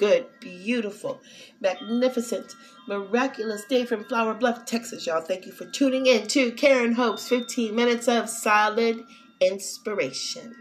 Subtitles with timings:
[0.00, 1.20] good, beautiful,
[1.60, 2.54] magnificent,
[2.88, 5.20] miraculous day from Flour Bluff, Texas, y'all.
[5.20, 9.04] Thank you for tuning in to Karen Hope's 15 minutes of solid
[9.42, 10.56] inspiration.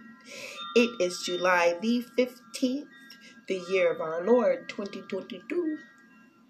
[0.75, 2.87] It is July the 15th,
[3.47, 5.77] the year of our Lord 2022.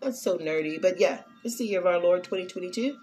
[0.01, 2.97] That's so nerdy, but yeah, it's the year of our Lord 2022,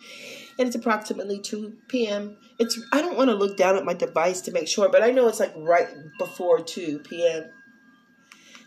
[0.58, 2.36] and it's approximately 2 p.m.
[2.58, 5.12] It's I don't want to look down at my device to make sure, but I
[5.12, 5.86] know it's like right
[6.18, 7.50] before 2 p.m.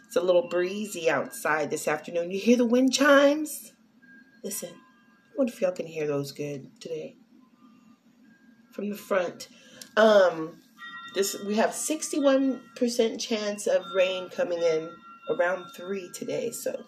[0.10, 2.32] It's a little breezy outside this afternoon.
[2.32, 3.74] You hear the wind chimes?
[4.44, 7.16] Listen, I wonder if y'all can hear those good today
[8.72, 9.50] from the front.
[9.96, 10.62] Um,
[11.14, 14.90] this we have 61% chance of rain coming in
[15.30, 16.88] around 3 today, so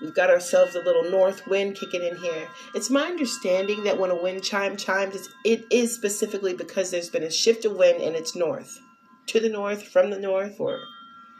[0.00, 2.48] We've got ourselves a little north wind kicking in here.
[2.74, 7.22] It's my understanding that when a wind chime chimes, it is specifically because there's been
[7.22, 8.80] a shift of wind and it's north,
[9.26, 10.80] to the north, from the north, or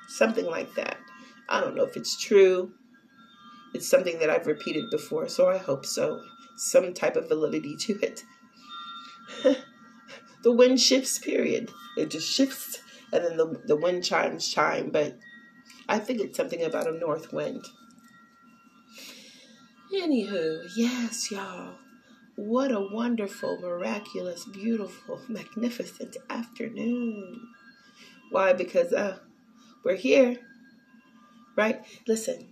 [0.09, 0.97] something like that.
[1.49, 2.73] I don't know if it's true.
[3.75, 6.21] It's something that I've repeated before, so I hope so.
[6.57, 8.23] Some type of validity to it.
[10.43, 11.71] the wind shifts, period.
[11.97, 12.81] It just shifts,
[13.13, 15.19] and then the, the wind chimes chime, but
[15.89, 17.65] I think it's something about a north wind.
[19.95, 21.75] Anywho, yes, y'all.
[22.37, 27.41] What a wonderful, miraculous, beautiful, magnificent afternoon.
[28.31, 28.53] Why?
[28.53, 29.19] Because uh,
[29.85, 30.37] we're here,
[31.57, 31.85] right?
[32.07, 32.49] Listen,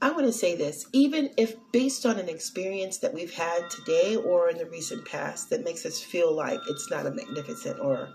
[0.00, 0.86] I want to say this.
[0.92, 5.50] Even if based on an experience that we've had today or in the recent past
[5.50, 8.10] that makes us feel like it's not a magnificent or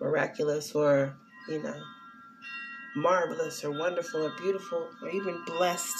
[0.00, 1.16] miraculous or,
[1.48, 1.80] you know,
[2.96, 5.96] marvelous or wonderful or beautiful or even blessed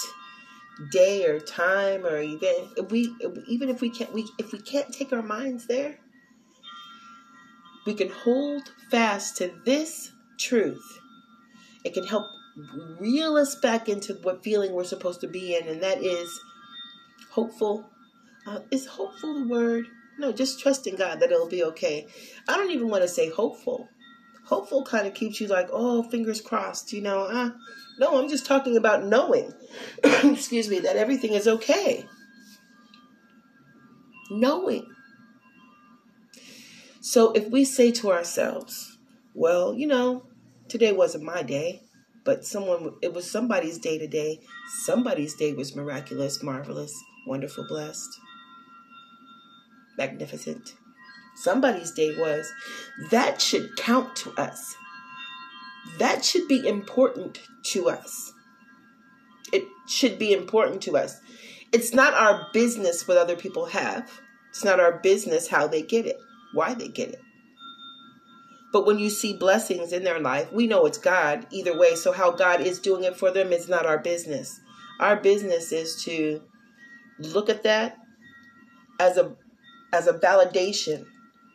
[0.91, 3.13] day or time or event if we
[3.47, 5.97] even if we can't we if we can't take our minds there
[7.85, 11.00] we can hold fast to this truth
[11.83, 12.25] it can help
[12.99, 16.39] reel us back into what feeling we're supposed to be in and that is
[17.31, 17.89] hopeful
[18.47, 19.85] uh, is hopeful the word
[20.17, 22.05] no just trusting god that it'll be okay
[22.47, 23.87] i don't even want to say hopeful
[24.45, 27.51] hopeful kind of keeps you like oh fingers crossed you know uh,
[28.01, 29.53] no, I'm just talking about knowing,
[30.03, 32.03] excuse me, that everything is okay.
[34.31, 34.87] Knowing.
[36.99, 38.97] So if we say to ourselves,
[39.35, 40.25] well, you know,
[40.71, 41.81] today wasn't my day,
[42.23, 44.39] but someone, it was somebody's day today.
[44.83, 46.93] Somebody's day was miraculous, marvelous,
[47.27, 48.09] wonderful, blessed,
[49.97, 50.75] magnificent.
[51.35, 52.49] Somebody's day was.
[53.11, 54.75] That should count to us.
[55.99, 58.31] That should be important to us.
[59.51, 61.19] It should be important to us.
[61.73, 64.09] It's not our business what other people have.
[64.49, 66.17] It's not our business how they get it,
[66.53, 67.21] why they get it.
[68.71, 71.95] But when you see blessings in their life, we know it's God either way.
[71.95, 74.59] So, how God is doing it for them is not our business.
[74.99, 76.41] Our business is to
[77.19, 77.97] look at that
[78.99, 79.35] as a
[79.93, 81.05] as a validation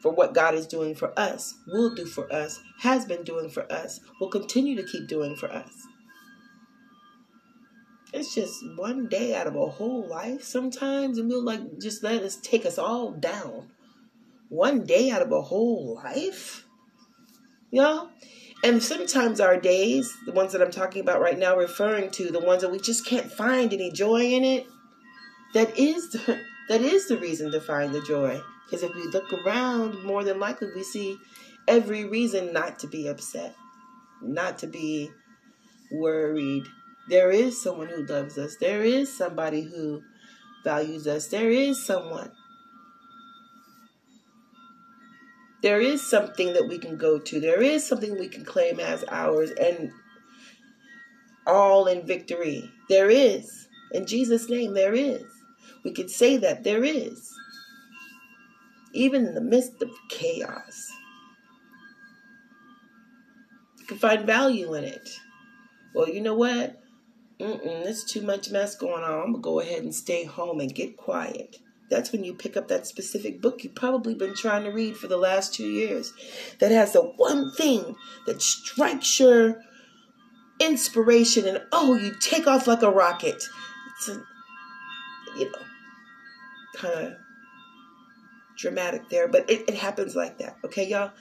[0.03, 3.71] for what God is doing for us, will do for us, has been doing for
[3.73, 5.73] us, will continue to keep doing for us.
[8.13, 12.23] It's just one day out of a whole life sometimes, and we'll like just let
[12.23, 13.71] us take us all down.
[14.49, 16.66] One day out of a whole life,
[17.73, 18.11] know?
[18.65, 22.41] And sometimes our days, the ones that I'm talking about right now, referring to the
[22.41, 24.67] ones that we just can't find any joy in it,
[25.55, 28.41] that is the, that is the reason to find the joy.
[28.65, 31.19] Because if we look around, more than likely we see
[31.69, 33.55] every reason not to be upset,
[34.23, 35.11] not to be
[35.93, 36.65] worried,
[37.09, 38.57] there is someone who loves us.
[38.57, 40.03] There is somebody who
[40.65, 41.29] values us.
[41.29, 42.33] There is someone.
[45.63, 47.41] There is something that we can go to.
[47.41, 49.91] There is something we can claim as ours and
[51.47, 52.71] all in victory.
[52.89, 53.69] There is.
[53.93, 55.25] In Jesus' name, there is.
[55.85, 57.33] We could say that there is.
[58.93, 60.91] Even in the midst of chaos,
[63.79, 65.09] you can find value in it.
[65.95, 66.81] Well, you know what?
[67.41, 69.13] Mm-mm, there's too much mess going on.
[69.13, 71.59] I'm going to go ahead and stay home and get quiet.
[71.89, 75.07] That's when you pick up that specific book you've probably been trying to read for
[75.07, 76.13] the last two years
[76.59, 77.95] that has the one thing
[78.27, 79.61] that strikes your
[80.61, 83.43] inspiration and oh, you take off like a rocket.
[83.97, 84.23] It's a,
[85.39, 85.59] you know,
[86.75, 87.13] kind of
[88.57, 90.57] dramatic there, but it, it happens like that.
[90.65, 91.13] Okay, y'all?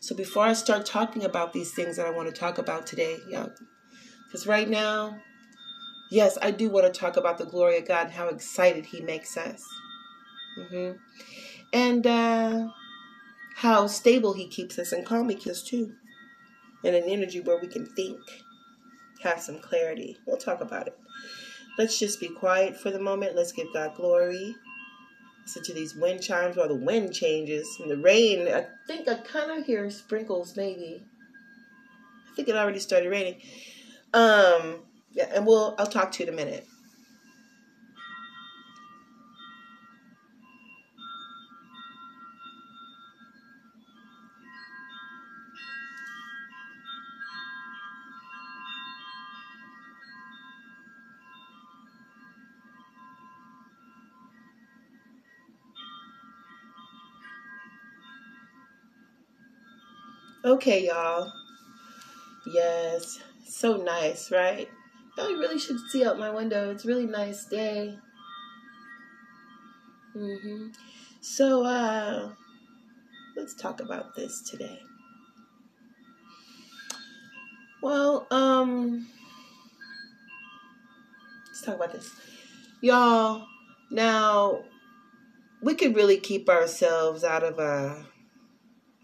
[0.00, 3.16] So before I start talking about these things that I want to talk about today,
[3.28, 3.50] y'all,
[4.26, 5.18] because right now,
[6.10, 9.00] yes, I do want to talk about the glory of God and how excited He
[9.00, 9.64] makes us.
[10.58, 10.98] Mm-hmm.
[11.72, 12.68] And uh,
[13.56, 15.92] how stable He keeps us and calm He keeps too.
[16.82, 18.20] In an energy where we can think,
[19.22, 20.18] have some clarity.
[20.26, 20.98] We'll talk about it.
[21.78, 23.34] Let's just be quiet for the moment.
[23.34, 24.54] Let's give God glory.
[25.42, 28.48] Listen to these wind chimes while the wind changes and the rain.
[28.48, 31.02] I think I kind of hear sprinkles, maybe.
[32.30, 33.40] I think it already started raining.
[34.12, 36.66] Um, yeah, and we'll I'll talk to you in a minute.
[60.44, 61.32] Okay, y'all.
[62.46, 64.68] Yes, so nice, right?
[65.16, 66.70] Y'all really should see out my window.
[66.70, 67.96] It's really nice day.
[70.14, 70.66] Mm-hmm.
[71.22, 72.32] So, uh,
[73.38, 74.80] let's talk about this today.
[77.82, 79.08] Well, um,
[81.46, 82.10] let's talk about this.
[82.82, 83.46] Y'all,
[83.90, 84.62] now,
[85.62, 88.04] we could really keep ourselves out of a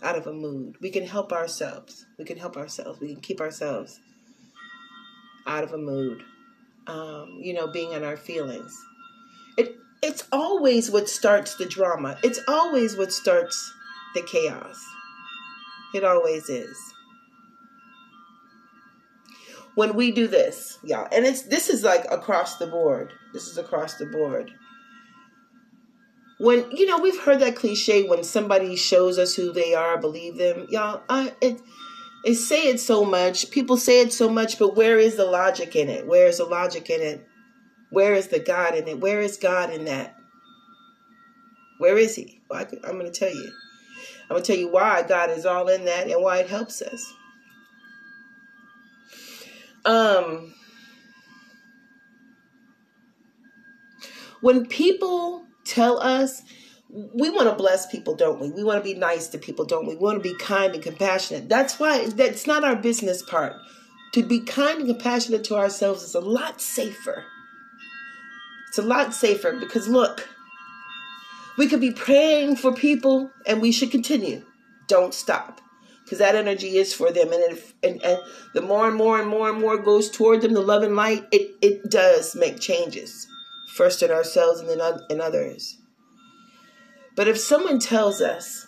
[0.02, 0.76] out of a mood.
[0.81, 2.06] We can help ourselves.
[2.19, 3.00] We can help ourselves.
[3.00, 4.00] We can keep ourselves
[5.47, 6.23] out of a mood.
[6.87, 8.76] Um, you know, being in our feelings.
[9.56, 12.19] It it's always what starts the drama.
[12.23, 13.73] It's always what starts
[14.14, 14.82] the chaos.
[15.94, 16.76] It always is.
[19.75, 23.12] When we do this, y'all, and it's this is like across the board.
[23.32, 24.53] This is across the board
[26.40, 30.38] when you know we've heard that cliche when somebody shows us who they are believe
[30.38, 30.66] them.
[30.70, 31.60] Y'all I, it,
[32.25, 33.50] it say it so much.
[33.50, 36.06] People say it so much but where is the logic in it?
[36.06, 37.28] Where is the logic in it?
[37.90, 39.00] Where is the god in it?
[39.00, 40.16] Where is god in that?
[41.76, 42.40] Where is he?
[42.48, 43.52] Well, I, i'm going to tell you.
[44.22, 46.81] I'm going to tell you why god is all in that and why it helps
[46.81, 47.12] us.
[49.84, 50.54] Um
[54.40, 56.43] when people tell us
[56.93, 58.50] we want to bless people, don't we?
[58.50, 59.94] We want to be nice to people, don't we?
[59.94, 61.49] We want to be kind and compassionate.
[61.49, 63.55] That's why that's not our business part.
[64.14, 67.25] To be kind and compassionate to ourselves is a lot safer.
[68.69, 70.28] It's a lot safer because look,
[71.56, 74.44] we could be praying for people and we should continue.
[74.88, 75.61] Don't stop.
[76.02, 77.32] Because that energy is for them.
[77.32, 78.19] And, if, and, and
[78.52, 81.25] the more and more and more and more goes toward them, the love and light,
[81.31, 83.28] it, it does make changes
[83.76, 85.78] first in ourselves and then in others.
[87.17, 88.67] But if someone tells us,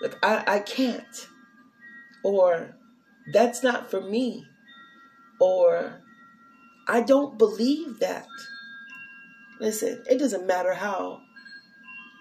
[0.00, 1.28] look, I, I can't,
[2.22, 2.76] or
[3.32, 4.44] that's not for me,
[5.40, 6.02] or
[6.88, 8.26] I don't believe that.
[9.60, 11.20] Listen, it doesn't matter how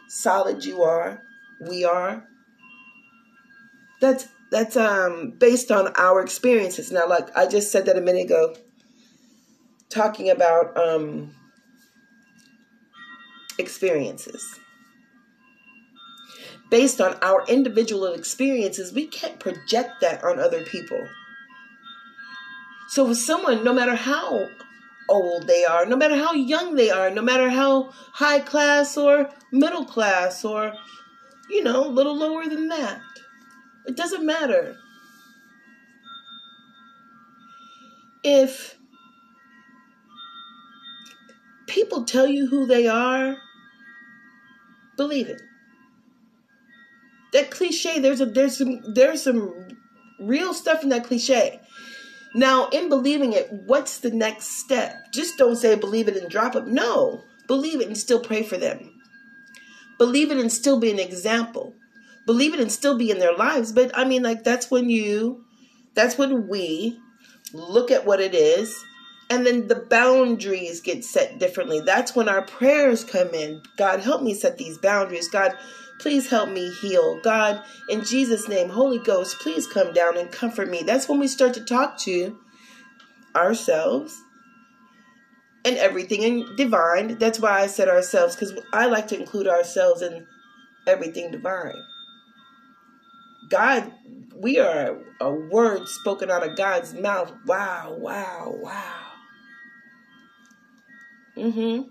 [0.08, 1.22] solid you are,
[1.68, 2.26] we are.
[4.00, 6.92] That's that's um based on our experiences.
[6.92, 8.56] Now, like I just said that a minute ago,
[9.92, 11.36] talking about um,
[13.58, 14.60] experiences.
[16.70, 21.06] Based on our individual experiences, we can't project that on other people.
[22.90, 24.50] So, if someone, no matter how
[25.10, 29.30] old they are, no matter how young they are, no matter how high class or
[29.52, 30.74] middle class or,
[31.50, 33.02] you know, a little lower than that,
[33.86, 34.78] it doesn't matter.
[38.24, 38.78] If
[41.72, 43.38] people tell you who they are,
[44.98, 45.42] believe it.
[47.32, 49.78] That cliche, there's a there's some there's some
[50.20, 51.62] real stuff in that cliche.
[52.36, 54.96] Now, in believing it, what's the next step?
[55.14, 56.68] Just don't say believe it and drop it.
[56.68, 59.02] No, believe it and still pray for them.
[59.98, 61.74] Believe it and still be an example.
[62.26, 63.72] Believe it and still be in their lives.
[63.72, 65.46] But I mean, like, that's when you,
[65.94, 67.00] that's when we
[67.54, 68.84] look at what it is
[69.32, 71.80] and then the boundaries get set differently.
[71.80, 73.62] That's when our prayers come in.
[73.78, 75.30] God, help me set these boundaries.
[75.30, 75.58] God,
[76.00, 77.18] please help me heal.
[77.22, 80.84] God, in Jesus' name, Holy Ghost, please come down and comfort me.
[80.84, 82.38] That's when we start to talk to
[83.34, 84.22] ourselves
[85.64, 87.18] and everything in divine.
[87.18, 90.28] That's why I said ourselves, because I like to include ourselves in
[90.86, 91.82] everything divine.
[93.50, 93.94] God,
[94.36, 97.32] we are a word spoken out of God's mouth.
[97.46, 99.11] Wow, wow, wow.
[101.38, 101.88] Mm-hmm.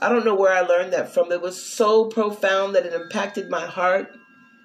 [0.00, 1.30] I don't know where I learned that from.
[1.30, 4.10] It was so profound that it impacted my heart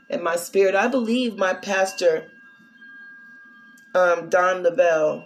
[0.10, 0.74] and my spirit.
[0.74, 2.27] I believe my pastor,
[3.93, 5.25] um, Don Lavelle,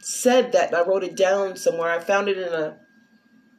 [0.00, 0.74] said that.
[0.74, 1.90] I wrote it down somewhere.
[1.90, 2.78] I found it in a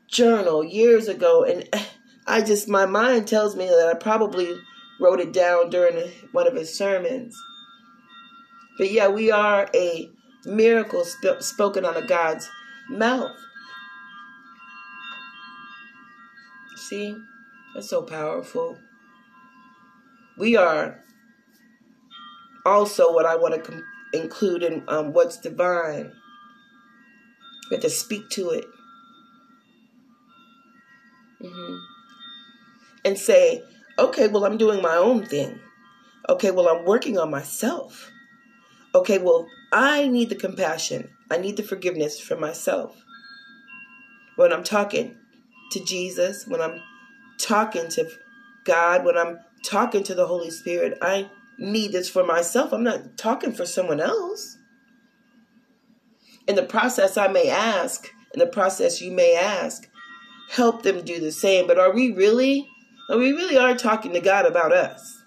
[0.07, 1.67] journal years ago, and
[2.27, 4.53] I just my mind tells me that I probably
[5.00, 7.36] wrote it down during one of his sermons.
[8.77, 10.10] But yeah, we are a
[10.45, 12.50] miracle sp- spoken out of God's
[12.89, 13.38] mouth.
[16.75, 17.15] See,
[17.74, 18.77] that's so powerful.
[20.38, 21.00] We are
[22.65, 26.12] also what I want to com- include in um, what's divine.
[27.69, 28.65] We have to speak to it.
[31.41, 31.75] Mm-hmm.
[33.05, 33.63] And say,
[33.98, 35.60] okay, well, I'm doing my own thing.
[36.29, 38.11] Okay, well, I'm working on myself.
[38.93, 41.10] Okay, well, I need the compassion.
[41.29, 43.01] I need the forgiveness for myself.
[44.36, 45.15] When I'm talking
[45.71, 46.81] to Jesus, when I'm
[47.39, 48.10] talking to
[48.65, 52.74] God, when I'm talking to the Holy Spirit, I need this for myself.
[52.74, 54.57] I'm not talking for someone else.
[56.48, 59.88] In the process, I may ask, in the process, you may ask,
[60.50, 61.65] help them do the same.
[61.65, 62.67] But are we really,
[63.10, 65.20] are we really are talking to God about us?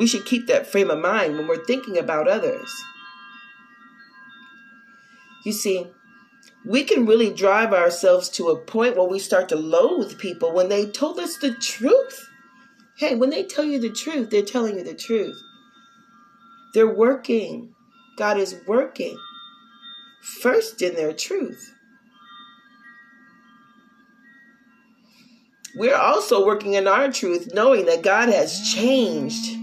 [0.00, 2.72] We should keep that frame of mind when we're thinking about others.
[5.44, 5.88] You see,
[6.64, 10.70] we can really drive ourselves to a point where we start to loathe people when
[10.70, 12.30] they told us the truth.
[12.96, 15.38] Hey, when they tell you the truth, they're telling you the truth.
[16.72, 17.74] They're working.
[18.16, 19.18] God is working
[20.40, 21.74] first in their truth.
[25.76, 29.59] We're also working in our truth, knowing that God has changed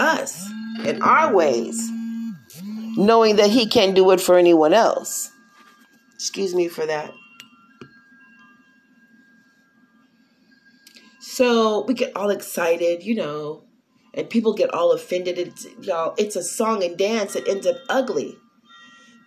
[0.00, 0.50] us
[0.84, 1.90] in our ways,
[2.96, 5.30] knowing that He can't do it for anyone else.
[6.14, 7.12] Excuse me for that.
[11.20, 13.62] So we get all excited, you know,
[14.14, 15.38] and people get all offended.
[15.38, 18.36] It's y'all, it's a song and dance It ends up ugly.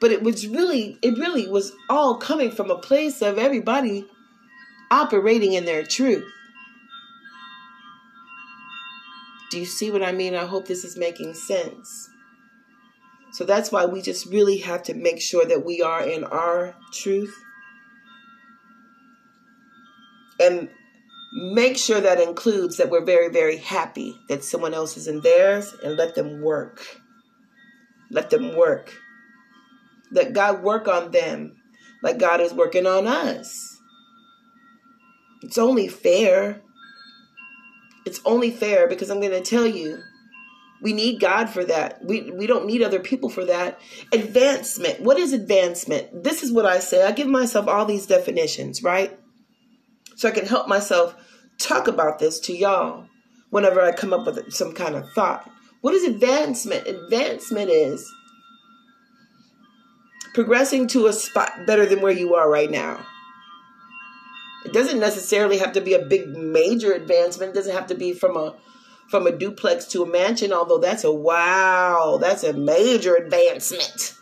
[0.02, 4.06] But it was really, it really was all coming from a place of everybody
[4.92, 6.26] operating in their truth.
[9.54, 10.34] Do you see what I mean?
[10.34, 12.10] I hope this is making sense.
[13.34, 16.74] So that's why we just really have to make sure that we are in our
[16.92, 17.38] truth.
[20.40, 20.70] And
[21.34, 25.72] make sure that includes that we're very, very happy that someone else is in theirs
[25.84, 26.84] and let them work.
[28.10, 28.92] Let them work.
[30.12, 31.58] Let God work on them
[32.02, 33.78] like God is working on us.
[35.44, 36.64] It's only fair.
[38.06, 40.02] It's only fair because I'm going to tell you
[40.82, 42.04] we need God for that.
[42.04, 43.80] We we don't need other people for that.
[44.12, 45.00] Advancement.
[45.00, 46.24] What is advancement?
[46.24, 47.06] This is what I say.
[47.06, 49.18] I give myself all these definitions, right?
[50.18, 51.16] So I can help myself
[51.58, 53.06] talk about this to y'all
[53.50, 55.50] whenever I come up with some kind of thought.
[55.82, 56.86] What is advancement?
[56.86, 58.12] Advancement is
[60.34, 63.06] progressing to a spot better than where you are right now.
[64.66, 67.52] It doesn't necessarily have to be a big major advancement.
[67.52, 68.56] It doesn't have to be from a
[69.10, 74.16] from a duplex to a mansion, although that's a wow, that's a major advancement.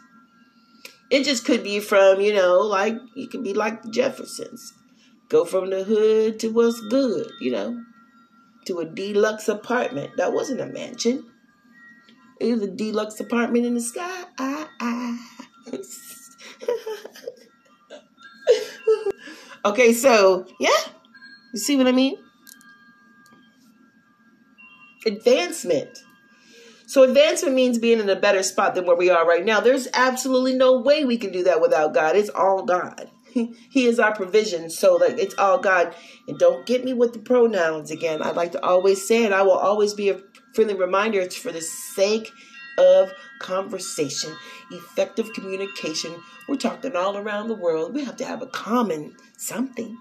[1.10, 4.74] It just could be from, you know, like you could be like the Jeffersons.
[5.29, 7.83] Go from the hood to what's good, you know,
[8.65, 10.17] to a deluxe apartment.
[10.17, 11.29] That wasn't a mansion.
[12.39, 14.24] It was a deluxe apartment in the sky.
[14.39, 15.17] Ah, ah.
[19.65, 20.70] Okay, so yeah,
[21.53, 22.18] you see what I mean?
[25.06, 26.03] advancement.
[26.86, 29.62] So advancement means being in a better spot than where we are right now.
[29.62, 32.15] There's absolutely no way we can do that without God.
[32.15, 33.10] It's all God.
[33.34, 34.70] He is our provision.
[34.70, 35.96] So like it's all God.
[36.27, 38.22] And don't get me with the pronouns again.
[38.22, 39.32] I'd like to always say it.
[39.32, 40.20] I will always be a
[40.53, 41.22] friendly reminder.
[41.22, 42.30] It's for the sake
[42.77, 44.36] of conversation,
[44.71, 46.15] effective communication.
[46.48, 47.93] We're talking all around the world.
[47.93, 49.98] We have to have a common something.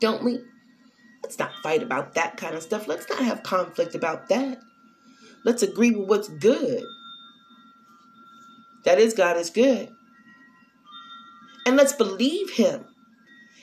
[0.00, 0.40] Don't we?
[1.22, 2.88] Let's not fight about that kind of stuff.
[2.88, 4.60] Let's not have conflict about that.
[5.44, 6.84] Let's agree with what's good.
[8.84, 9.90] That is, God is good.
[11.66, 12.86] And let's believe Him.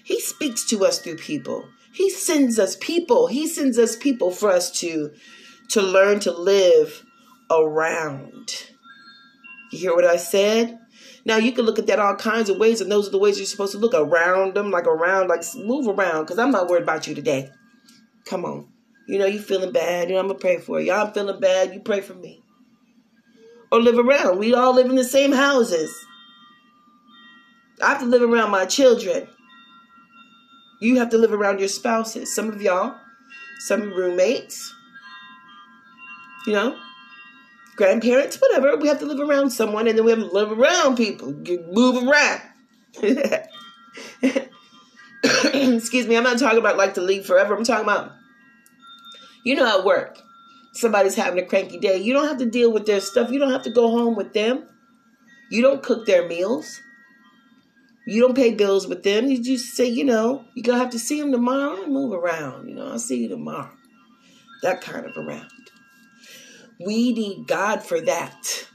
[0.04, 1.68] He speaks to us through people.
[1.92, 3.28] He sends us people.
[3.28, 5.12] He sends us people for us to,
[5.70, 7.05] to learn to live
[7.50, 8.68] around.
[9.72, 10.80] You hear what I said?
[11.26, 13.38] Now you can look at that all kinds of ways, and those are the ways
[13.38, 16.84] you're supposed to look around them, like around, like move around, because I'm not worried
[16.84, 17.50] about you today.
[18.26, 18.68] Come on.
[19.08, 20.92] You know, you feeling bad, you know, I'm gonna pray for you.
[20.92, 22.42] I'm feeling bad, you pray for me.
[23.72, 24.40] Or live around.
[24.40, 25.94] We all live in the same houses.
[27.82, 29.28] I have to live around my children.
[30.80, 32.34] You have to live around your spouses.
[32.34, 32.96] Some of y'all,
[33.60, 34.74] some roommates,
[36.46, 36.78] you know,
[37.76, 38.78] grandparents, whatever.
[38.78, 41.34] We have to live around someone, and then we have to live around people.
[41.72, 42.42] Move around.
[45.24, 47.56] Excuse me, I'm not talking about like to leave forever.
[47.56, 48.12] I'm talking about
[49.44, 50.20] You know, at work,
[50.74, 51.98] somebody's having a cranky day.
[51.98, 53.32] You don't have to deal with their stuff.
[53.32, 54.68] You don't have to go home with them.
[55.50, 56.82] You don't cook their meals.
[58.08, 59.28] You don't pay bills with them.
[59.28, 62.70] You just say, you know, you're going to have to see them tomorrow move around.
[62.70, 63.72] You know, I'll see you tomorrow.
[64.62, 65.50] That kind of around.
[66.80, 68.68] We need God for that.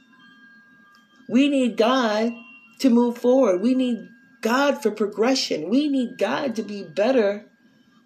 [1.28, 2.32] We need God
[2.80, 3.60] to move forward.
[3.60, 4.08] We need
[4.40, 5.68] God for progression.
[5.68, 7.46] We need God to be better,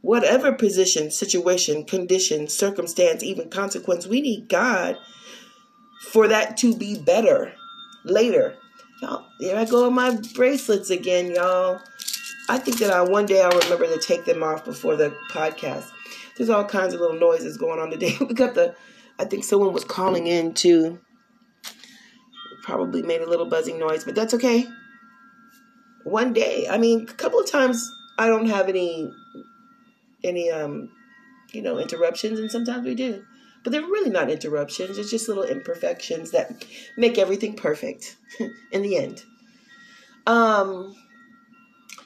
[0.03, 4.07] whatever position, situation, condition, circumstance, even consequence.
[4.07, 4.99] We need God
[6.11, 7.55] for that to be better
[8.05, 8.57] later.
[9.01, 11.81] Y'all, here I go with my bracelets again, y'all.
[12.49, 15.91] I think that I one day I'll remember to take them off before the podcast.
[16.37, 18.17] There's all kinds of little noises going on today.
[18.21, 18.75] we got the
[19.19, 21.01] I think someone was calling in too.
[22.63, 24.67] Probably made a little buzzing noise, but that's okay.
[26.05, 29.11] One day, I mean, a couple of times I don't have any
[30.23, 30.91] any um
[31.53, 33.25] you know interruptions, and sometimes we do.
[33.63, 34.99] But they're really not interruptions.
[34.99, 36.67] It's just little imperfections that
[36.99, 38.17] make everything perfect
[38.73, 39.23] in the end.
[40.27, 40.95] Um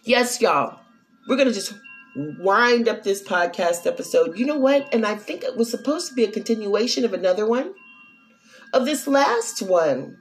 [0.05, 0.81] yes, y'all.
[1.27, 1.75] We're gonna just
[2.19, 4.37] wind up this podcast episode.
[4.37, 4.93] You know what?
[4.93, 7.75] And I think it was supposed to be a continuation of another one,
[8.73, 10.17] of this last one.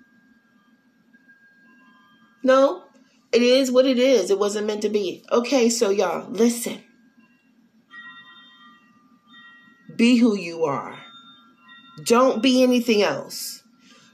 [2.44, 2.84] No,
[3.34, 4.30] it is what it is.
[4.30, 5.26] It wasn't meant to be.
[5.32, 6.84] Okay, so y'all, listen.
[9.96, 11.00] Be who you are.
[12.06, 13.57] Don't be anything else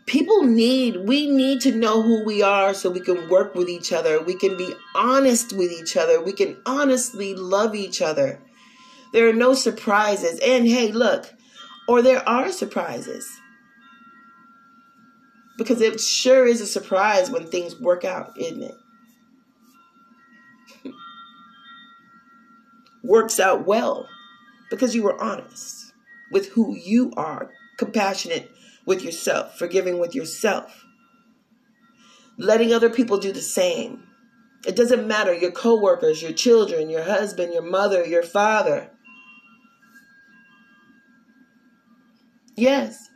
[0.06, 3.94] people need we need to know who we are so we can work with each
[3.94, 4.22] other.
[4.22, 6.22] We can be honest with each other.
[6.22, 8.42] We can honestly love each other.
[9.14, 10.40] There are no surprises.
[10.40, 11.34] And hey look
[11.88, 13.30] or there are surprises.
[15.58, 18.76] Because it sure is a surprise when things work out isn't it?
[23.04, 24.08] Works out well
[24.70, 25.94] because you were honest
[26.32, 28.53] with who you are compassionate
[28.86, 30.86] with yourself, forgiving with yourself,
[32.38, 34.04] letting other people do the same.
[34.66, 38.90] It doesn't matter your coworkers, your children, your husband, your mother, your father.
[42.56, 43.10] Yes,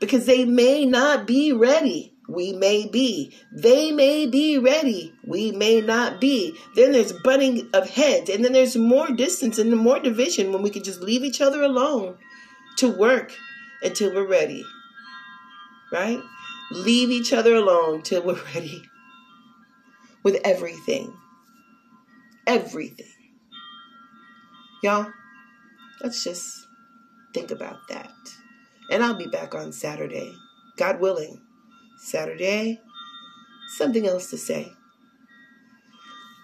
[0.00, 2.12] because they may not be ready.
[2.28, 3.36] We may be.
[3.52, 5.14] They may be ready.
[5.24, 6.56] We may not be.
[6.74, 10.70] Then there's butting of heads, and then there's more distance and more division when we
[10.70, 12.16] can just leave each other alone
[12.78, 13.32] to work
[13.82, 14.64] until we're ready
[15.92, 16.20] right?
[16.70, 18.82] Leave each other alone till we're ready
[20.22, 21.12] with everything.
[22.46, 23.06] Everything.
[24.82, 25.10] Y'all,
[26.02, 26.66] let's just
[27.34, 28.10] think about that.
[28.90, 30.32] And I'll be back on Saturday,
[30.76, 31.40] God willing.
[31.98, 32.80] Saturday,
[33.68, 34.72] something else to say.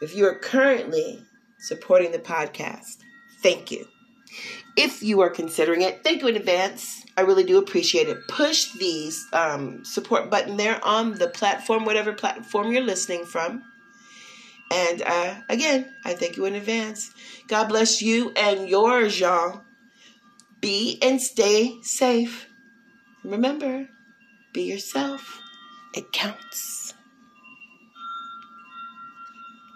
[0.00, 1.22] If you are currently
[1.60, 2.98] supporting the podcast,
[3.42, 3.86] thank you.
[4.76, 7.04] If you are considering it, thank you in advance.
[7.16, 8.26] I really do appreciate it.
[8.28, 13.62] Push the um, support button there on the platform, whatever platform you're listening from.
[14.72, 17.12] And uh, again, I thank you in advance.
[17.48, 19.62] God bless you and yours, y'all.
[20.60, 22.48] Be and stay safe.
[23.22, 23.88] Remember,
[24.54, 25.40] be yourself.
[25.94, 26.94] It counts.